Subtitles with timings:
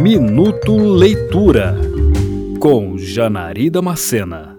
[0.00, 1.76] Minuto Leitura
[2.58, 4.58] com Janari Macena.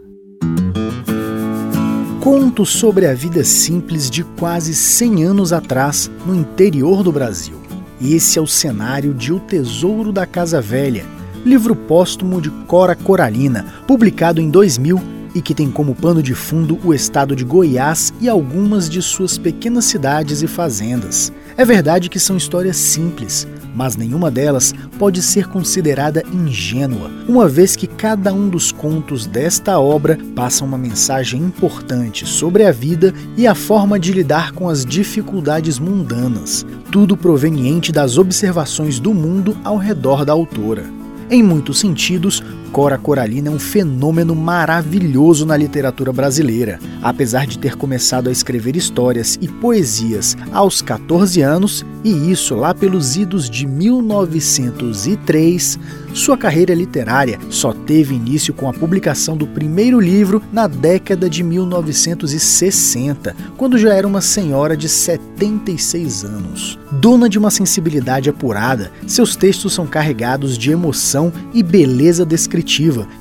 [2.20, 7.56] Conto sobre a vida simples de quase 100 anos atrás no interior do Brasil.
[8.00, 11.05] Esse é o cenário de O Tesouro da Casa Velha,
[11.43, 16.79] livro póstumo de Cora Coralina, publicado em 2000 e que tem como pano de fundo
[16.84, 21.32] o estado de Goiás e algumas de suas pequenas cidades e fazendas.
[21.57, 27.75] É verdade que são histórias simples, mas nenhuma delas pode ser considerada ingênua, uma vez
[27.75, 33.48] que cada um dos contos desta obra passa uma mensagem importante sobre a vida e
[33.48, 39.77] a forma de lidar com as dificuldades mundanas, tudo proveniente das observações do mundo ao
[39.77, 40.84] redor da autora.
[41.30, 46.80] Em muitos sentidos, Cora Coralina é um fenômeno maravilhoso na literatura brasileira.
[47.02, 52.74] Apesar de ter começado a escrever histórias e poesias aos 14 anos, e isso lá
[52.74, 55.78] pelos idos de 1903,
[56.14, 61.44] sua carreira literária só teve início com a publicação do primeiro livro na década de
[61.44, 66.80] 1960, quando já era uma senhora de 76 anos.
[66.91, 72.60] Dona de uma sensibilidade apurada, seus textos são carregados de emoção e beleza descritiva,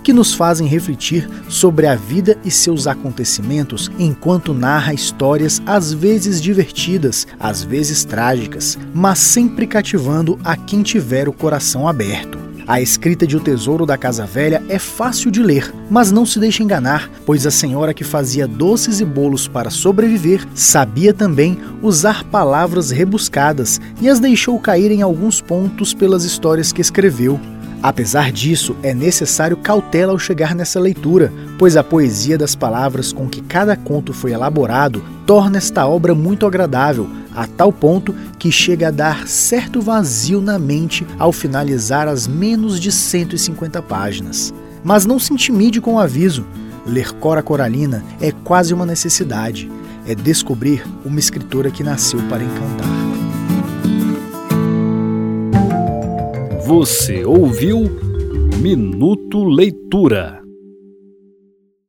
[0.02, 6.41] que nos fazem refletir sobre a vida e seus acontecimentos enquanto narra histórias às vezes
[6.41, 12.41] divertidas, às vezes trágicas, mas sempre cativando a quem tiver o coração aberto.
[12.70, 16.38] A escrita de O Tesouro da Casa Velha é fácil de ler, mas não se
[16.38, 22.22] deixe enganar, pois a senhora que fazia doces e bolos para sobreviver sabia também usar
[22.22, 27.41] palavras rebuscadas e as deixou cair em alguns pontos pelas histórias que escreveu.
[27.83, 33.27] Apesar disso, é necessário cautela ao chegar nessa leitura, pois a poesia das palavras com
[33.27, 38.89] que cada conto foi elaborado torna esta obra muito agradável, a tal ponto que chega
[38.89, 44.53] a dar certo vazio na mente ao finalizar as menos de 150 páginas.
[44.84, 46.45] Mas não se intimide com o aviso.
[46.86, 49.70] Ler Cora Coralina é quase uma necessidade.
[50.07, 52.99] É descobrir uma escritora que nasceu para encantar.
[56.70, 57.81] Você ouviu
[58.63, 60.39] Minuto Leitura.